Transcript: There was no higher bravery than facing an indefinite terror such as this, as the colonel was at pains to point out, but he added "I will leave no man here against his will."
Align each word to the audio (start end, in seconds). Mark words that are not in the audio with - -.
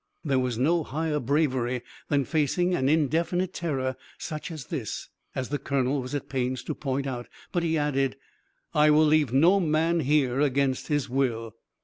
There 0.25 0.39
was 0.39 0.57
no 0.57 0.83
higher 0.83 1.19
bravery 1.19 1.83
than 2.09 2.25
facing 2.25 2.73
an 2.73 2.89
indefinite 2.89 3.53
terror 3.53 3.95
such 4.17 4.49
as 4.49 4.65
this, 4.65 5.09
as 5.35 5.49
the 5.49 5.59
colonel 5.59 6.01
was 6.01 6.15
at 6.15 6.27
pains 6.27 6.63
to 6.63 6.73
point 6.73 7.05
out, 7.05 7.27
but 7.51 7.61
he 7.61 7.77
added 7.77 8.15
"I 8.73 8.89
will 8.89 9.05
leave 9.05 9.31
no 9.31 9.59
man 9.59 9.99
here 9.99 10.39
against 10.39 10.87
his 10.87 11.07
will." 11.07 11.53